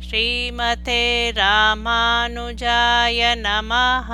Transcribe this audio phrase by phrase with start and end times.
[0.00, 4.10] ஸ்ரீமதே ராமானுஜாய நமஹ.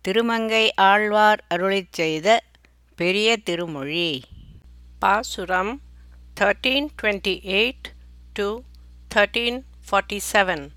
[0.00, 2.42] திருமங்கை ஆழ்வார் அருளிச் செய்த
[2.96, 4.22] பெரிய திருமொழி.
[4.98, 5.80] பாசுரம்
[6.40, 7.88] thirteen twenty eight
[8.32, 8.60] to
[9.14, 9.60] thirteen
[9.90, 10.68] forty seven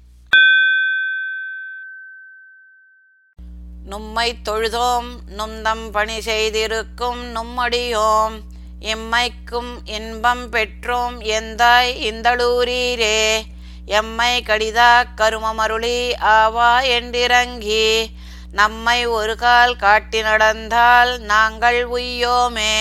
[3.89, 8.39] நும்மை தொழுதோம் நுந்தம் பணி செய்திருக்கும் நும்மடியோம்
[8.83, 13.41] எம்மைக்கும் இன்பம் பெற்றோம் எந்தாய் இந்தளூரீரே?
[13.85, 18.05] எம்மை கடிதா கருமமருளி ஆவா என்றிறங்கி
[18.51, 22.75] நம்மை ஒரு கால் காட்டி நடந்தால் நாங்கள் உய்யோமே.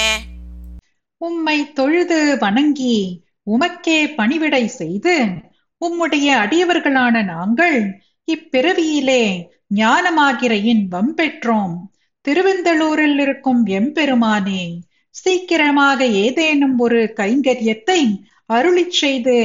[1.17, 5.25] உம்மை தொழுது வணங்கி உமக்கே பணிவிடை செய்து
[5.81, 7.79] உம்முடைய அடியவர்களான நாங்கள்
[8.29, 9.25] இப்பிறவியிலே
[9.75, 11.75] ஞானமாகிற இன்பம் பெற்றோம்.
[12.29, 14.65] திருவெந்தளூரில் இருக்கும் எம்பெருமானே
[15.15, 18.01] சீக்கிரமாக ஏதேனும் ஒரு கைங்கரியத்தை
[18.49, 19.37] அருளிச் செய்து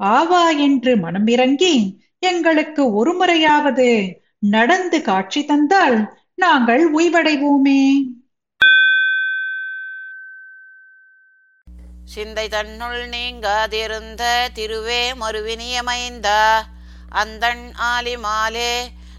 [0.00, 1.74] ஆவா என்று மனமிறங்கி
[2.18, 3.88] எங்களுக்கு ஒரு முறையாவது
[4.38, 5.98] நடந்து காட்சி தந்தால்
[6.34, 7.82] நாங்கள் உய்வடைவோமே.
[12.04, 14.22] சிந்தை தன்னுள் நீங்காதிருந்த
[14.54, 16.40] திருவே மறுவினியமைந்தா
[17.10, 18.72] அந்தன் ஆலி மாலே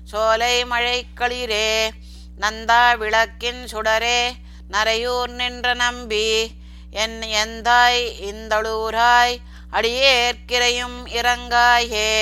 [0.03, 1.69] சோலை மழைக்களிரே
[2.39, 4.19] நந்தா விளக்கின் சுடரே
[4.71, 6.51] நரையூர் நின்ற நம்பி
[6.91, 9.35] என் எந்தாய் இந்தளூராய்
[9.71, 12.15] அடியேற்கிறையும் இறங்காயே.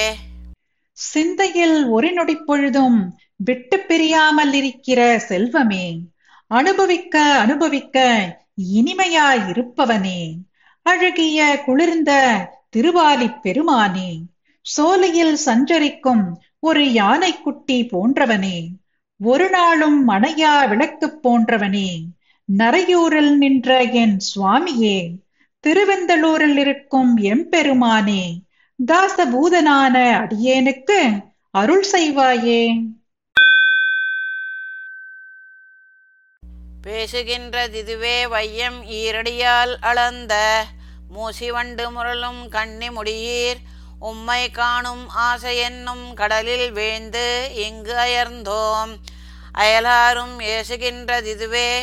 [0.92, 6.00] சிந்தையில் ஒரு நொடி பொழுதும் விட்டு பிரியாமல் இருக்கிற செல்வமே
[6.48, 7.98] அனுபவிக்க அனுபவிக்க
[8.74, 10.22] இனிமையாய் இருப்பவனே.
[10.82, 12.12] அழகிய குளிர்ந்த
[12.70, 14.10] திருவாலிப் பெருமானே
[14.62, 18.68] சோலையில் சஞ்சரிக்கும் ஒரு யானைக்குட்டி போன்றவனே
[19.20, 21.90] ஒரு நாளும் மனையா விளக்கு போன்றவனே.
[22.58, 25.12] நரையூரில் நின்ற என் சுவாமியே
[25.68, 28.24] திருவெந்தலூரில் இருக்கும் எம்பெருமானே
[28.86, 32.82] தாசபூதனான அடியேனுக்கு அருள் செய்வாயே.
[36.88, 40.66] பேசுகின்றதிதுவே வையம் ஈரடியால் அளந்த
[41.16, 43.62] மூசிவண்டு முரளும் கண்ணி முடியீர்.
[44.00, 48.94] உம்மை காணும் ஆசை என்னும் கடலில் வீழ்ந்து இங்கு அயர்ந்தோம்.
[49.58, 51.74] அயலாரும் ஏசுகின்றதிதுவே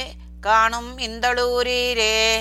[0.41, 2.37] காணும் இந்தளூரீரே.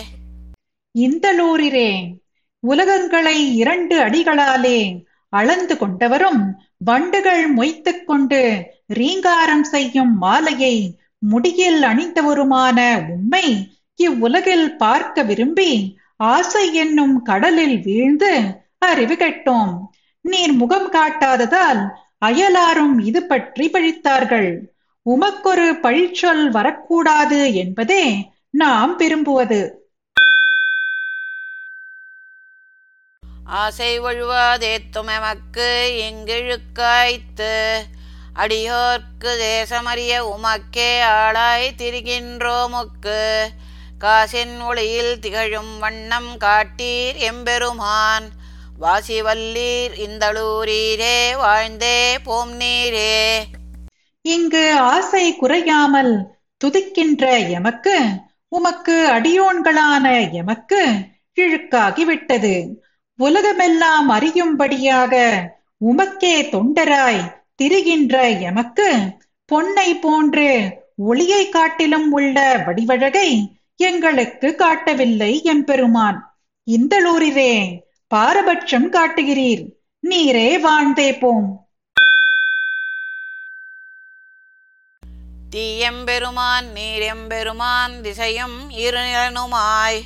[0.99, 2.11] இந்தளூரிரே
[2.59, 6.41] உலகங்களை இரண்டு அடிகளாலே அளந்து கொண்டவரும்
[6.77, 17.81] வண்டுகள் மொய்த்துக் கொண்டு ரீங்காரம் செய்யும் மாலையை முடியில் அணிந்தவருமான உம்மை இவ்வுலகில் பார்க்க விரும்பி ஆசை என்னும் கடலில்
[17.81, 19.79] வீழ்ந்து அறிவு கெட்டோம்.
[20.21, 21.89] நீர் முகம் காட்டாததால்
[22.25, 24.74] அயலாரும் இது பற்றி பழித்தார்கள்.
[25.09, 29.59] உமக்கொரு பழிச்சொல் வரக்கூடாது என்பதே நாம் விரும்புவது.
[33.45, 35.67] ஆசை ஒழுவாதேத்தும் எமக்கு
[36.05, 37.53] இங்கிழுக்காய்த்து
[38.35, 43.21] அடியோர்க்கு தேசமறிய உமக்கே ஆளாய் திரிகின்றோமுக்கு.
[43.99, 48.27] காசின் ஒளியில் திகழும் வண்ணம் காட்டீர் எம்பெருமான்.
[48.81, 53.45] வாசிவல்லீர் இந்தளூரீரே வாழ்ந்தே போம் நீரே
[54.25, 57.95] இங்கு ஆசை குறையாமல் துதிக்கின்ற எமக்கு
[58.47, 60.81] உமக்கு அடியோன்களான எமக்கு
[61.37, 62.67] கிழுக்காகிவிட்டது
[63.15, 65.13] உலகமெல்லாம் அறியும்படியாக
[65.85, 67.21] உமக்கே தொண்டராய்
[67.55, 68.89] திரிகின்ற எமக்கு
[69.45, 70.49] பொன்னை போன்று
[70.95, 73.29] ஒளியை காட்டிலும் உள்ள வடிவழகை
[73.75, 76.37] எங்களுக்கு காட்டவில்லை எம்பெருமான்.
[76.67, 79.63] இந்தளூரிலே பாரபட்சம் காட்டுகிறீர்.
[80.07, 81.64] நீரே வாழ்ந்தே போம்.
[85.55, 90.01] தீயெம்பெருமான் நீரெம்பெருமான் திசையும் இருநிலனுமாய்.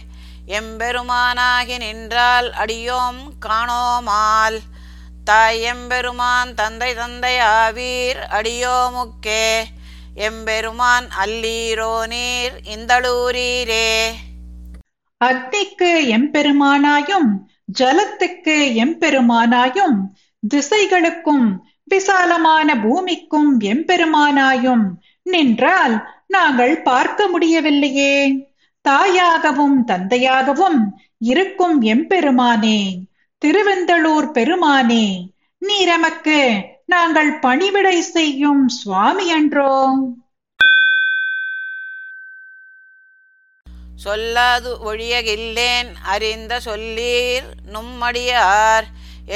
[0.47, 4.59] எம்பெருமானாகி நின்றால் அடியோம் காணோமால்.
[5.23, 9.63] தாயெம்பெருமான் தந்தை தந்தை ஆவீர் அடியோமுக்கே.
[10.15, 14.05] எம்பெருமான் அல்லீரோ நீர் இந்தளூரீரே.
[15.25, 17.29] அக்னிக்கு எம்பெருமானாயும்
[17.79, 19.97] ஜலத்துக்கு எம்பெருமானாயும்
[20.55, 24.85] திசைகளுக்கும் விசாலமான பூமிக்கும் எம்பெருமானாயும்
[25.29, 25.95] நின்றால்
[26.27, 28.15] நாங்கள் பார்க்க முடியவில்லையே.
[28.85, 30.79] தாயாகவும் தந்தையாகவும்
[31.31, 32.79] இருக்கும் எம்பெருமானே
[33.41, 35.05] திருவெந்தளூர் பெருமானே
[35.61, 36.39] நீரமக்கு
[36.85, 39.75] நாங்கள் பணிவிடை செய்யும் சுவாமி என்றோ
[44.03, 48.87] சொல்லாது ஒழியகில்லேன் அறிந்த சொல்லீர் நும்மடியார்.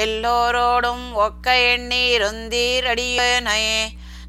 [0.04, 3.66] எல்லோரோடும் ஒக்க எண்ணீருந்தீர் அடியனே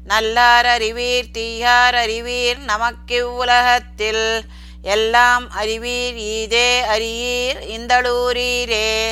[0.06, 4.38] நல்லார் அறிவீர் தீயார் அறிவீர் நமக்கிவ்வுலகத்தில்
[4.82, 9.08] எல்லாம் அறிவீர் ஈதே அறியீர் இந்தளூரீரே.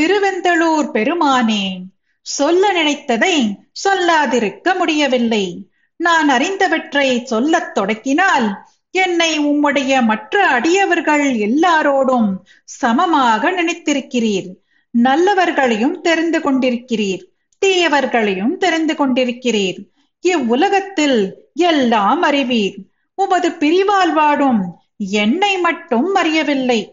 [0.00, 1.80] திருவெந்தளூர் பெருமானே
[2.20, 3.54] சொல்ல நினைத்ததை
[3.88, 5.68] சொல்லாதிருக்க முடியவில்லை.
[5.96, 14.50] நான் அறிந்தவற்றை சொல்லத் தொடக்கினால் என்னை உம்முடைய மற்ற அடியவர்கள் எல்லாரோடும் சமமாக நினைத்திருக்கிறீர்.
[14.90, 17.28] நல்லவர்களையும் தெரிந்து கொண்டிருக்கிறீர்
[17.66, 19.89] தீயவர்களையும் தெரிந்து கொண்டிருக்கிறீர்.
[20.20, 22.74] இவ்வுலகத்தில் எல்லாம் அறிவீர்.
[23.14, 26.92] உமது பிரிவால் வாடும் என்னை மட்டும் அறியவில்லை.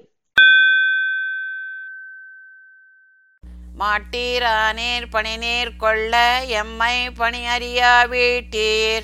[3.79, 9.03] மாட்டீரானீர் பணிநீர் கொள்ள எம்மை பணி அறியா வீட்டீர்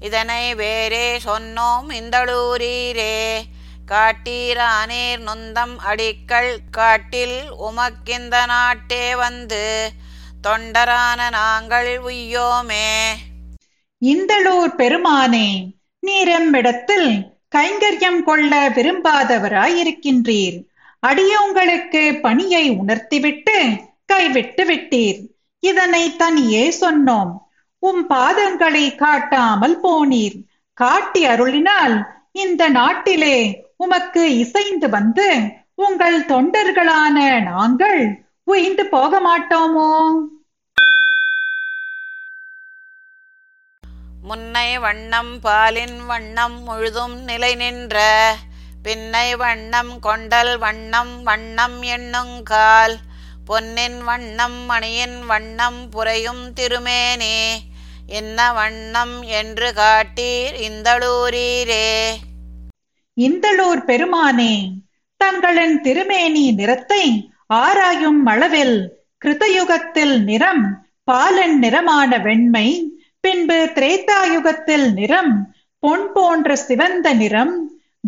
[0.00, 3.42] இதனை வேறே சொன்னோம் இந்தளூரீரே.
[3.86, 9.90] காட்டீரானீர் நொந்தம் அடிக்கள் காட்டில் உமக்கிந்த நாட்டே வந்து.
[10.42, 13.14] தொண்டரான நாங்கள் உய்யோமே.
[14.04, 15.48] இந்தளூர் பெருமானே
[16.06, 17.10] நீரெம்மிடத்தில்
[17.56, 20.58] கைங்கரியம் கொள்ள விரும்பாதவராயிருக்கின்றீர்.
[21.06, 23.56] அடியோங்களுக்கு பணியை உணர்த்திவிட்டு
[24.04, 25.20] கைவிட்டு விட்டீர்.
[25.62, 27.32] இதனை தனியே சொன்னோம்.
[27.78, 30.38] உம் பாதங்களை காட்டாமல் போனீர்.
[30.72, 31.96] காட்டி அருளினால்
[32.32, 35.28] இந்த நாட்டிலே உமக்கு இசைந்து வந்து
[35.74, 39.90] உங்கள் தொண்டர்களான நாங்கள் உயிர்ந்து போக மாட்டோமோ
[44.22, 47.98] முன்னை வண்ணம் பாலின் வண்ணம் முழுதும் நிலை நின்ற
[48.82, 52.96] பின்னை வண்ணம் கொண்டல் வண்ணம் வண்ணம் எண்ணுங்கால்
[53.46, 57.36] பொன்னின் வண்ணம் மணியின் வண்ணம் புரையும் திருமேனே
[58.08, 62.18] என்ன வண்ணம் என்று காட்டீர் இந்தளூரீரே.
[63.16, 64.54] இந்தளூர் பெருமானே
[65.20, 67.04] தங்களின் திருமேனி நிறத்தை
[67.54, 68.76] ஆராயும் அளவில்
[69.24, 70.64] கிருதயுகத்தில் நிறம்
[71.04, 72.66] பாலன் நிறமான வெண்மை
[73.24, 75.32] பின்பு திரேதாயுகத்தில் நிறம்
[75.82, 77.52] பொன் போன்ற சிவந்த நிறம்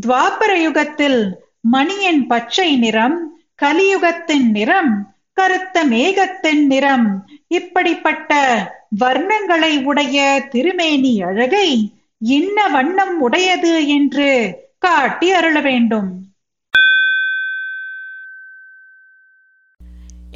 [0.07, 1.21] துவாபர யுகத்தில்
[1.61, 3.17] மணியின் பச்சை நிறம்
[3.63, 4.93] கலியுகத்தின் நிறம்
[5.33, 7.07] கருத்த மேகத்தின் நிறம்.
[7.49, 8.33] இப்படிப்பட்ட
[9.01, 10.17] வர்ணங்களை உடைய
[10.51, 11.69] திருமேனி அழகை
[12.19, 14.31] இன்ன வண்ணம் உடையது என்று
[14.79, 16.11] காட்டி அருள வேண்டும்.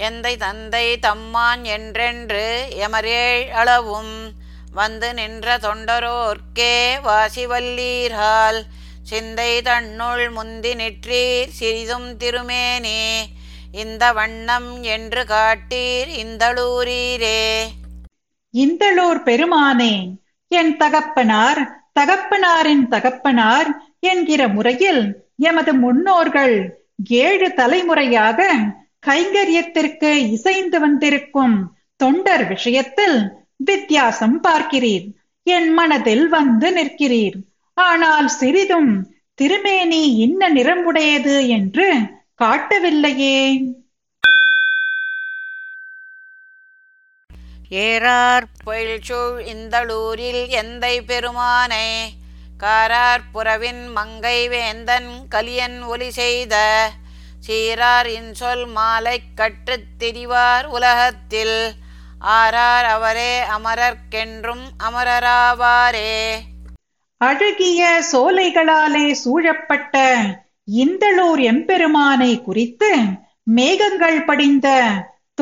[0.08, 2.46] எந்தை தந்தை தம்மான் என்றென்று
[2.87, 4.17] எமரேழ் அளவும்
[4.76, 6.75] வந்து நின்ற தொண்டரோர்க்கே
[7.05, 8.61] வாசிவல்லீரால்
[9.05, 13.02] சிந்தை தன்னுள் முந்தி நிற்றீர் சிறிதும் திருமேனே
[13.73, 17.43] இந்த வண்ணம் என்று காட்டீர் இந்தளூரீரே.
[18.55, 19.94] இந்தளூர் பெருமானே
[20.50, 21.61] என் தகப்பனார்
[22.00, 23.70] தகப்பனாரின் தகப்பனார்
[24.00, 25.02] என்கிற முறையில்
[25.38, 26.56] எமது முன்னோர்கள்
[27.20, 28.38] ஏழு தலைமுறையாக
[29.06, 31.56] கைங்கரியத்திற்கு இசைந்து வந்திருக்கும்
[32.00, 33.19] தொண்டர் விஷயத்தில்
[33.56, 35.08] வித்தியாசம் பார்க்கிறீர்.
[35.43, 37.38] என் மனதில் வந்து நிற்கிறீர்.
[37.75, 41.99] ஆனால் சிறிதும் திருமேனி இன்ன நிறம்புடையது என்று
[42.43, 43.75] காட்டவில்லையே.
[47.70, 52.14] ஏறார் பொயில்சூழ் இந்தளூரில் எந்தை பெருமானை?
[52.59, 56.91] காரார் புறவின் மங்கை வேந்தன் கலியன் ஒலி செய்த
[57.47, 61.73] சீரார் இன்சொல் மாலை கற்றுத் திரிவார் உலகத்தில்.
[62.21, 66.43] ஆரார் அவரே அமரர்க்கென்றும் அமரராவாரே.
[67.19, 70.17] அழகிய சோலைகளாலே சூழப்பட்ட
[70.69, 72.97] இந்தளூர் எம்பெருமானை குறித்து
[73.43, 74.69] மேகங்கள் படிந்த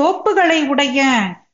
[0.00, 1.08] தோப்புகளை உடைய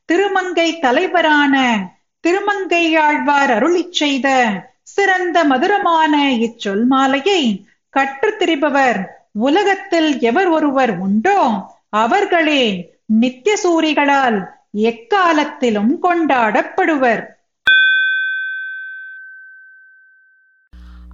[0.04, 1.86] திருமங்கை தலைவரான
[2.24, 4.52] திருமங்கையாழ்வார் அருளி செய்த
[4.82, 17.26] சிறந்த மதுரமான இச்சொல் மாலையை கற்று திரிபவர் உலகத்தில் எவர் ஒருவர் உண்டோ அவர்களே நித்திய சூரிகளால் எக்காலத்திலும் கொண்டாடப்படுவர்.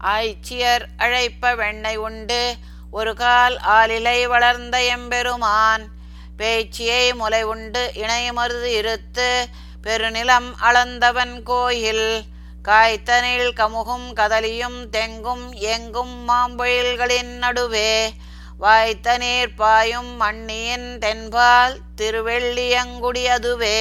[0.01, 2.55] ஆய்ச்சியர் அழைப்ப வெண்ணை உண்டு.
[2.91, 5.89] ஒரு கால் ஆலிலை வளர்ந்த எம்பெருமான்.
[6.37, 9.49] பேச்சியை முலை உண்டு இணையமருது இருத்து.
[9.83, 12.23] பெருநிலம் அளந்தவன் கோயில்.
[12.65, 18.13] காய்த்தனில் கமுகும் கதலியும் தெங்கும் எங்கும் மாம்பொழில்களின் நடுவே.
[18.57, 23.81] வாய்த்த நீர் பாயும் மண்ணியின் தென்பால் திருவெள்ளியங்குடி அதுவே.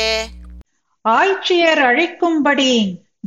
[1.06, 2.72] ஆய்ச்சியர் அழைக்கும்படி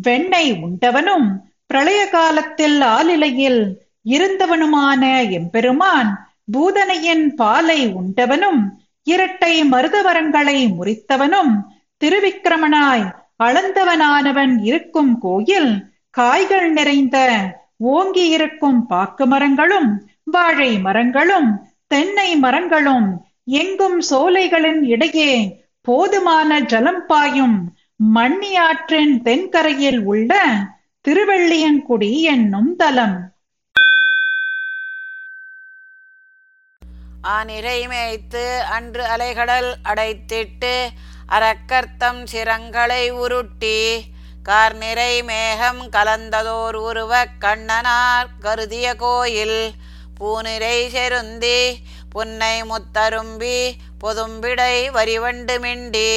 [0.02, 1.28] வெண்ணெய் உண்டவனும்
[1.66, 3.62] பிரளய காலத்தில் ஆலிலையில்
[4.06, 6.10] இருந்தவனுமான எம்பெருமான்
[6.52, 8.60] பூதனையின் பாலை உண்டவனும்
[9.06, 11.52] இரட்டை மருதவரங்களை முறித்தவனும்
[12.00, 13.06] திருவிக்கிரமனாய்
[13.44, 15.72] அளந்தவனானவன் இருக்கும் கோயில்
[16.14, 17.16] காய்கள் நிறைந்த
[17.88, 19.90] ஓங்கி இருக்கும் பாக்கு மரங்களும்
[20.30, 21.50] வாழை மரங்களும்
[21.86, 23.08] தென்னை மரங்களும்
[23.44, 25.32] எங்கும் சோலைகளின் இடையே
[25.82, 27.58] போதுமான ஜலம் பாயும்
[28.14, 30.32] மண்ணி ஆற்றின் தென்கரையில் உள்ள
[31.04, 33.16] திருவள்ளியங்குடி என்னும் தலம்.
[37.28, 40.74] ஆனிறை மேய்த்து அன்று அலைகடல் அடைத்திட்டு
[41.28, 43.78] அரக்கர்த்தம் சிரங்களை உருட்டி
[44.42, 49.60] கார்நிறை மேகம் கலந்ததோர் உருவ கண்ணனார் கருதிய கோயில்
[50.18, 51.58] பூநிறை செருந்தி
[52.12, 53.56] புன்னை முத்தரும்பி
[54.02, 56.10] பொதும்பிடை வரிவண்டு மிண்டி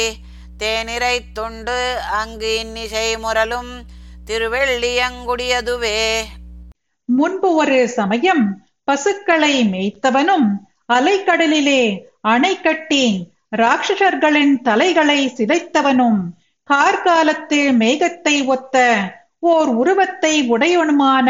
[0.58, 1.80] தேனிரை துண்டு
[2.18, 3.72] அங்கு இன்னிசை முரலும்
[4.28, 6.00] திருவெள்ளியங்குடியதுவே
[7.10, 8.44] முன்பு ஒரு சமயம்
[8.84, 10.48] பசுக்களை மேய்த்தவனும்
[10.90, 11.82] அலைக்கடலிலே
[12.26, 13.06] அணை கட்டி
[13.56, 16.22] ராட்சசர்களின் தலைகளை சிதைத்தவனும்
[16.70, 18.78] கார்காலத்தில் மேகத்தை ஒத்த
[19.46, 21.30] ஓர் உருவத்தை உடையவனுமான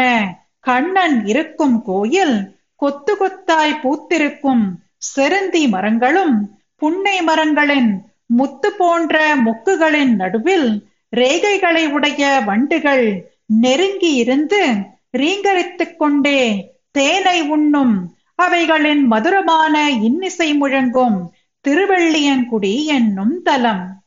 [0.64, 2.36] கண்ணன் இருக்கும் கோயில்
[2.82, 4.64] கொத்து கொத்தாய் பூத்திருக்கும்
[5.16, 6.36] செருந்தி மரங்களும்
[6.76, 7.90] புன்னை மரங்களின்
[8.26, 10.68] முத்து போன்ற மொக்குகளின் நடுவில்
[11.16, 13.06] ரேகைகளை உடைய வண்டுகள்
[13.60, 14.62] நெருங்கி இருந்து
[15.18, 16.40] ரீங்கரித்துக் கொண்டே
[16.90, 17.94] தேனை உண்ணும்
[18.34, 21.18] அவைகளின் மதுரமான இன்னிசை முழங்கும்
[21.64, 24.01] திருவள்ளியங்குடி என்னும் தலம்.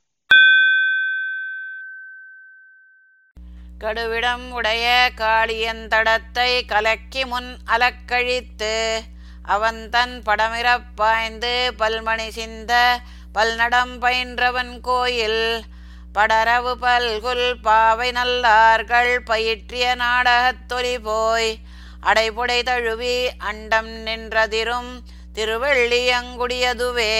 [3.85, 4.85] கடுவிடம் உடைய
[5.17, 8.75] காளியந்தடத்தை கலக்கி முன் அலக்கழித்து
[9.47, 12.73] அவன் தன் படமிறப் பாய்ந்து பல்மணி சிந்த
[13.35, 15.43] பல்நடம் பயின்றவன் கோயில்
[16.15, 21.51] படரவு பல்குல் பாவை நல்லார்கள் பயிற்றிய நாடகத்தொலி போய்
[22.03, 24.91] அடைபுடை தழுவி அண்டம் நின்றதிரும்
[25.35, 27.13] திருவள்ளியங்குடியதுவே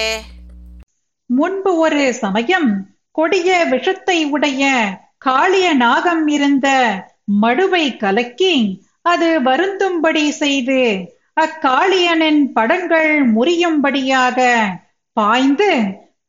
[1.30, 2.70] முன்பு ஒரு சமயம்
[3.16, 4.64] கொடிய விஷத்தை உடைய
[5.26, 6.68] காளிய நாகம் இருந்த
[7.42, 8.56] மடுவை கலக்கி
[9.06, 10.82] அது வருந்தும்படி செய்து
[11.42, 14.40] அக்காளியனின் படங்கள் முறியும்படியாக
[15.18, 15.72] பாய்ந்து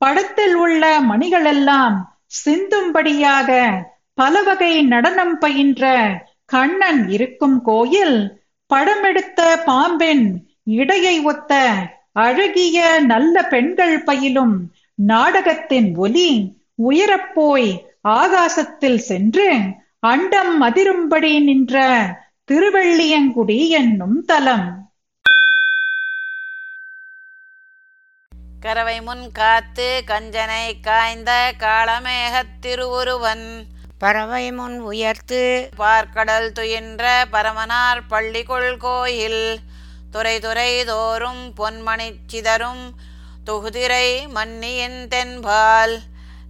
[0.00, 1.96] படத்தில் உள்ள மணிகளெல்லாம்
[2.40, 3.50] சிந்தும்படியாக
[4.18, 5.84] பலவகை நடனம் பயின்ற
[6.46, 8.18] கண்ணன் இருக்கும் கோயில்
[8.70, 10.26] படமெடுத்த பாம்பின்
[10.74, 11.52] இடையை ஒத்த
[12.18, 14.54] அழகிய நல்ல பெண்கள் பயிலும்
[14.98, 16.30] நாடகத்தின் ஒலி
[16.86, 17.70] உயரப்போய்
[18.06, 19.58] ஆகாசத்தில் சென்று
[19.98, 22.06] அண்டம் அதிரும்படி நின்ற
[22.52, 24.90] திருவள்ளியங்குடி என்னும் தலம்.
[28.60, 33.64] கரவை முன் காத்து கஞ்சனை காய்ந்த காளமேகத் திருவுருவன்.
[33.98, 39.58] பறவை முன் உயர்த்து பார்க்கடல் துயின்ற பரமனார் பள்ளிகொள் கோயில்.
[40.10, 42.94] துறை துறை தோறும் பொன்மணிச் சிதறும்
[43.46, 45.98] தொகுதிரை மன்னியின் தென்பால்.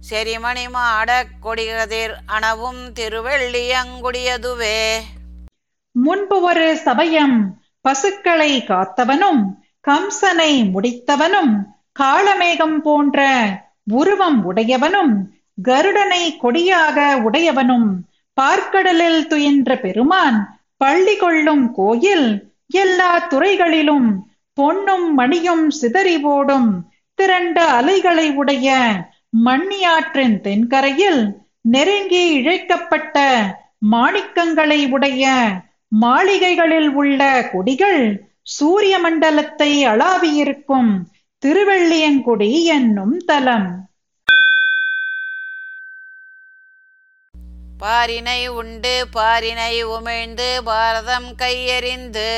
[0.09, 4.79] செரிமணிமாடக் கொடிகதிர் அணவும் திருவெள்ளியங்குடியதுவே.
[5.91, 7.37] முன்பு ஒரு சமயம்
[7.81, 9.41] பசுக்களை காத்தவனும்
[9.87, 11.53] கம்சனை முடித்தவனும்
[11.99, 13.19] காளமேகம் போன்ற
[13.91, 15.13] உருவம் உடையவனும்
[15.63, 17.87] கருடனை கொடியாக உடையவனும்
[18.41, 20.37] பார்க்கடலில் துயின்ற பெருமான்
[20.77, 22.27] பள்ளி கொள்ளும் கோயில்
[22.67, 26.69] எல்லா துறைகளிலும் பொன்னும் மணியும் சிதறி ஓடும்
[27.15, 28.67] திரண்ட அலைகளை உடைய
[29.33, 31.21] மண்ணியாற்றின் தென்கரையில்
[31.65, 33.17] நெருங்கி இழைக்கப்பட்ட
[33.91, 35.25] மாணிக்கங்களை உடைய
[35.95, 38.01] மாளிகைகளில் உள்ள கொடிகள்
[38.49, 40.91] சூரிய மண்டலத்தை அளாவியிருக்கும்
[41.43, 43.67] திருவெள்ளியங்குடி என்னும் தலம்.
[47.79, 52.29] பாரினை உண்டு பாரினை உமிழ்ந்து பாரதம் கையெறிந்து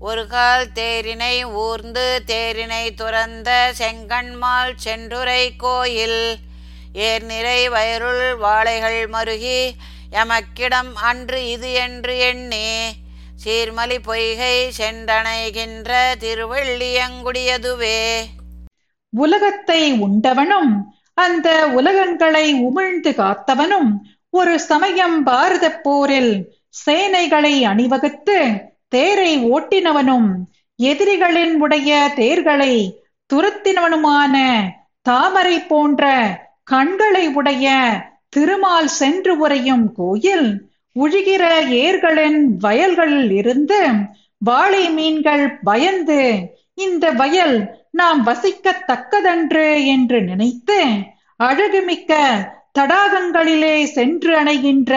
[0.00, 6.22] ஒரு கால் தேரினை ஊர்ந்து தேரினை துறந்த செங்கண்மால் சென்றுரை கோயில்.
[6.92, 9.60] ஏர் நிறை வயருள் வாழைகள் மருகி
[10.12, 12.68] எமக்கிடம் அன்று இது என்று எண்ணி.
[13.44, 15.90] சீர்மலி பொய்கை சென்றணைகின்ற
[16.22, 18.00] திருவள்ளியங்குடியதுவே
[19.12, 20.72] உலகத்தை உண்டவனும்
[21.14, 23.90] அந்த உலகங்களை உமிழ்ந்து காத்தவனும்
[24.30, 26.34] ஒரு சமயம் பாரத போரில்
[26.86, 28.38] சேனைகளை அணிவகுத்து
[28.92, 30.30] தேரை ஓட்டினவனும்
[30.78, 33.02] எதிரிகளின் உடைய தேர்களை
[33.34, 34.36] துரத்தினவனுமான
[35.02, 36.04] தாமரை போன்ற
[36.64, 37.74] கண்களை உடைய
[38.28, 43.80] திருமால் சென்று உறையும் கோயில் உழுகிற ஏர்களின் வயல்களில் இருந்து
[44.38, 50.80] வாழை மீன்கள் பயந்து இந்த வயல் நாம் வசிக்கத்தக்கதன்று என்று நினைத்து
[51.40, 52.12] அழகுமிக்க
[52.78, 54.92] தடாகங்களிலே சென்று அணைகின்ற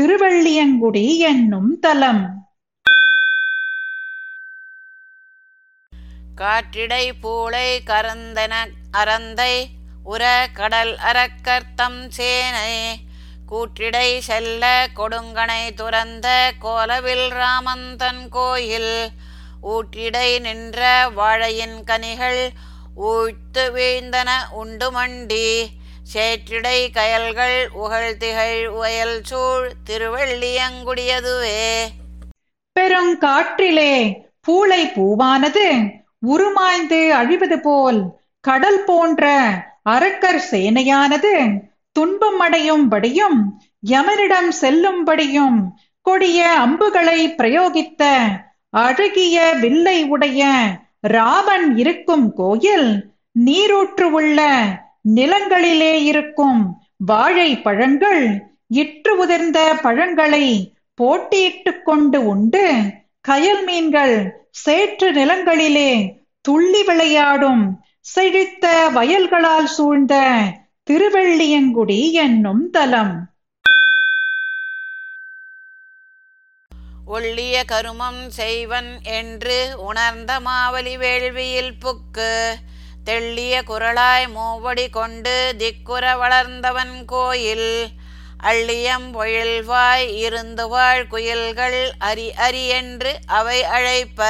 [0.00, 2.37] திருவள்ளியங்குடி என்னும் தலம்.
[6.40, 8.54] காற்றிடை பூளை கரந்தன
[8.92, 9.66] அறந்தை
[10.04, 13.00] உர கடல் அறக்கர்த்தம் சேனை.
[13.50, 19.08] கூற்றிடை செல்ல கொடுங்கனை துறந்த கோலவில் ராமந்தன் கோயில்.
[19.62, 22.50] ஊற்றிடை நின்ற வாழையின் கனிகள்
[23.02, 25.66] ஊழ்த்து வீழ்ந்தன உண்டு மண்டி.
[26.14, 31.64] சேற்றிடை கயல்கள் உகழ் திகழ் உயல் சூழ் திருவள்ளியங்குடியதுவே
[32.80, 33.92] பெருங்காற்றிலே
[34.46, 35.97] பூளை பூவானது.
[36.22, 38.00] உருமாய்ந்து அழிவது போல்
[38.44, 39.24] கடல் போன்ற
[39.88, 41.34] அரக்கர் சேனையானது
[41.96, 43.38] துன்பம் அடையும்படியும்
[43.88, 45.58] யமனிடம் செல்லும்படியும்
[46.06, 48.02] கொடிய அம்புகளை பிரயோகித்த
[48.78, 50.42] அழகிய வில்லை உடைய
[51.12, 52.90] ராமன் இருக்கும் கோயில்
[53.36, 54.40] நீரூற்று உள்ள
[55.10, 56.60] நிலங்களிலே இருக்கும்
[57.06, 58.22] வாழை பழங்கள்
[58.74, 60.46] இற்று உதிர்ந்த பழங்களை
[60.98, 62.64] போட்டியிட்டுக் கொண்டு உண்டு
[63.28, 67.84] கயல் மீன்கள் சேற்று நிலங்களிலே துள்ளி விளையாடும்.
[68.00, 70.14] செழித்த வயல்களால் சூழ்ந்த
[70.90, 73.14] திருவெள்ளியங்குடி என்னும் தலம்.
[77.14, 82.54] ஒள்ளிய கருமம் செய்வன் என்று உணர்ந்த மாவலி வேள்வியில் புக்கு.
[83.04, 87.88] தெள்ளிய குரலாய் மூவடி கொண்டு திக்குற வளர்ந்தவன் கோயில்.
[88.42, 94.24] அள்ளியம் பொழில்வாய் இருந்து வாழ் குயில்கள் அரி அரி என்று அவை அழைப்ப.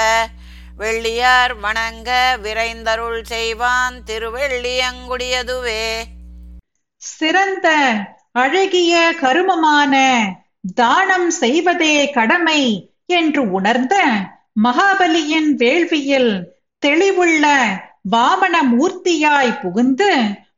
[0.78, 6.04] வெள்ளியார் வணங்க விரைந்தருள் செய்வான் திருவெள்ளியங்குடியதுவே.
[6.96, 7.68] சிறந்த
[8.32, 9.94] அழகிய கருமமான
[10.74, 14.04] தானம் செய்வதே கடமை என்று உணர்ந்த
[14.62, 16.42] மகாபலியின் வேள்வியில்
[16.86, 17.56] தெளிவுள்ள
[18.10, 20.10] வாமன மூர்த்தியாய் புகுந்து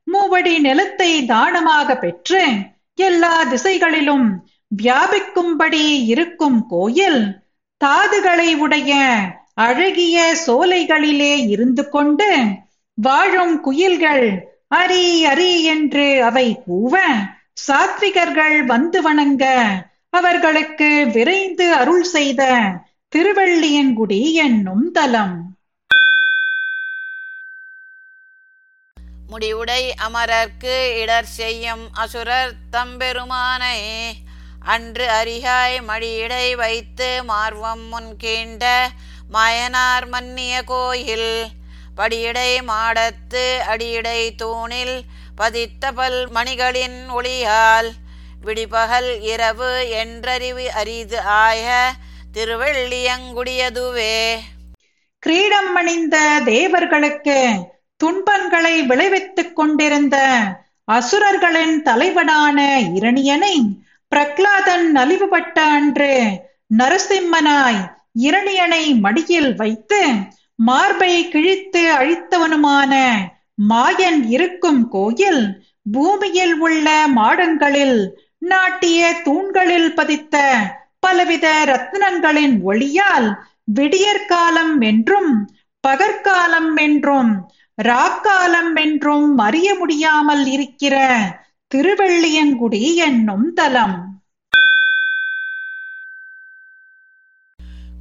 [0.04, 2.42] மூவடி நிலத்தை தானமாக பெற்று
[3.00, 4.26] எல்லா திசைகளிலும்
[4.82, 7.44] வியாபிக்கும்படி இருக்கும் கோயில்
[7.84, 8.92] தாதுகளை உடைய
[9.54, 12.30] அழகிய சோலைகளிலே இருந்து கொண்டு
[12.94, 16.94] வாழும் குயில்கள் அரி அரி என்று அவை கூவ
[17.68, 19.44] சாத்விகர்கள் வந்து வணங்க
[20.10, 22.42] அவர்களுக்கு விரைந்து அருள் செய்த
[23.16, 25.49] திருவள்ளியன்குடி என்னும் தலம்.
[29.30, 33.78] முடிவுடை அமரர்க்கு இடர் செய்யும் அசுரர் தம்பெருமானை
[34.64, 38.64] அன்று அரிகாய் மடியிடை வைத்து மார்வம் முன் கீண்ட
[39.32, 41.32] மாயனார் மன்னிய கோயில்
[41.96, 44.96] படியடை மாடத்து அடியடை தூணில்
[45.36, 47.90] பதித்த பல் மணிகளின் ஒளியால்
[48.44, 51.92] விடிபகல் இரவு என்றறிவு அரிது ஆய
[52.32, 54.16] திருவள்ளியங்குடியதுவே.
[55.22, 57.38] கிரீடம் அணிந்த தேவர்களுக்கு
[58.00, 60.16] துன்பங்களை விளைவித்துக் கொண்டிருந்த
[60.88, 62.58] அசுரர்களின் தலைவனான
[62.98, 63.54] இரணியனை
[64.12, 66.12] பிரக்லாதன் நலிவுபட்ட அன்று
[66.74, 67.80] நரசிம்மனாய்
[68.22, 70.00] இரணியனை மடியில் வைத்து
[70.58, 72.94] மார்பை கிழித்து அழித்தவனுமான
[73.70, 75.42] மாயன் இருக்கும் கோயில்
[75.92, 77.98] பூமியில் உள்ள மாடங்களில்
[78.44, 80.36] நாட்டிய தூண்களில் பதித்த
[81.00, 83.28] பலவித ரத்னங்களின் ஒளியால்
[83.74, 85.32] விடியற்காலம் என்றும்
[85.84, 87.32] பகற்காலம் என்றும்
[87.82, 91.18] ராக்காலம் என்றும் அறிய முடியாமல் இருக்கிற
[91.74, 93.96] திருவெள்ளியங்குடி என்னும் தலம்.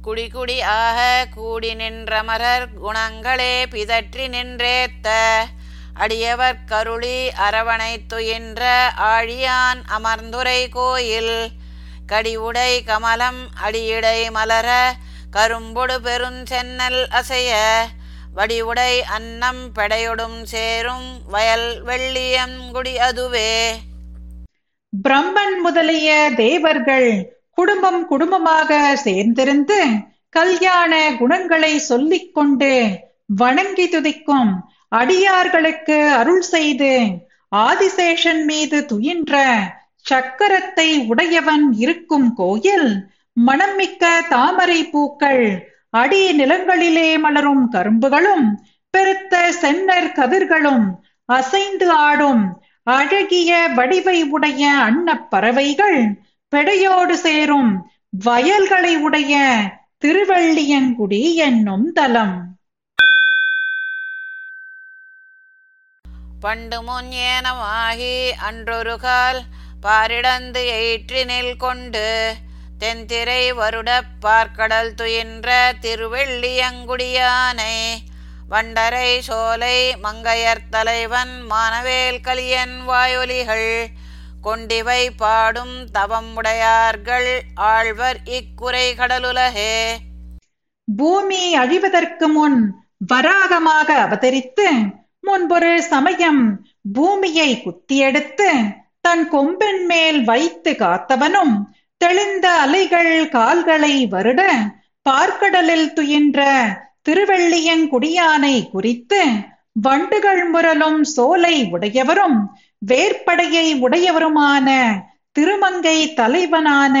[0.02, 5.08] குடி குடி ஆக கூடி நின்றமரர் குணங்களே பிதற்றி நின்றேத்த.
[5.94, 11.50] அடியவர் கருளி அரவணை துயின்ற ஆழியான் அமர்ந்துரை கோயில்.
[12.06, 14.94] கடிவுடை கமலம் அடியிடை மலர
[15.32, 17.52] கரும்பொடு பெருஞ்சென்னல் அசைய.
[18.34, 23.50] வடிவுடை அன்னம் பெடையொடும் சேரும் வயல் வெள்ளியம் குடி அதுவே.
[24.92, 27.10] பிரம்மன் முதலிய தேவர்கள்
[27.50, 29.78] குடும்பம் குடும்பமாக சேர்ந்திருந்து
[30.30, 32.72] கல்யாண குணங்களை சொல்லிக் கொண்டு
[33.34, 34.52] வணங்கி துதிக்கும்
[34.88, 36.92] அடியார்களுக்கு அருள் செய்து
[37.52, 39.34] ஆதிசேஷன் மீது துயின்ற
[40.06, 42.90] சக்கரத்தை உடையவன் இருக்கும் கோயில்
[43.36, 45.44] மணம்மிக்க தாமரை பூக்கள்
[45.92, 48.46] அடி நிலங்களிலே மலரும் கரும்புகளும்
[48.94, 50.84] பெருத்த சென்னர் கதிர்களும்
[51.28, 52.44] அசைந்து ஆடும்
[52.86, 56.00] அழகிய வடிவை உடைய அன்னப் பறவைகள்
[56.52, 57.72] பெடையோடு சேரும்
[58.24, 59.34] வயல்களை உடைய
[60.04, 62.36] திருவள்ளியங்குடி என்னும் தலம்.
[66.40, 69.40] பண்டு முன் ஏனமாகி அன்றொரு கால்
[69.82, 72.06] பாரிடந்து எயிற்றினில் கொண்டு
[72.80, 77.96] தென்திரை வருடப் பார்க்கடல் துயின்ற திருவெள்ளியங்குடியானை.
[78.50, 83.86] வண்டரை சோலை மங்கையர் தலைவன் மானவேல் கலியன் வாயொலிகள்.
[84.40, 89.96] கொண்டிவை பாடும் தவம் உடையார்கள் ஆழ்வர் இக்குறை கடலுலகே.
[90.96, 101.64] பூமி அழிவதற்கு முன் வராகமாக அவதரித்து முன்பொரு சமயம் பூமியை குத்தியெடுத்து தன் கொம்பின் மேல் வைத்து காத்தவனும்
[102.00, 104.42] தெளிந்த அலைகள் கால்களை வருட
[105.06, 106.40] பார்க்கடலில் துயின்ற
[107.08, 109.20] திருவெள்ளியங்குடியானை குறித்து
[109.72, 112.38] வண்டுகள் முரலும் சோலை உடையவரும்
[112.86, 114.68] வேற்படையை உடையவருமான
[115.36, 116.96] திருமங்கை தலைவனான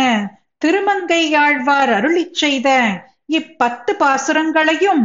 [0.58, 2.68] திருமங்கை ஆழ்வார் அருளிச் செய்த
[3.28, 5.04] இப்பத்து பாசுரங்களையும்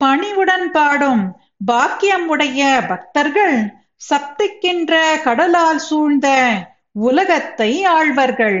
[0.00, 1.24] பணிவுடன் பாடும்
[1.66, 3.56] பாக்கியம் உடைய பக்தர்கள்
[4.10, 4.92] சப்திக்கின்ற
[5.24, 6.28] கடலால் சூழ்ந்த
[6.92, 8.60] உலகத்தை ஆழ்வர்கள்.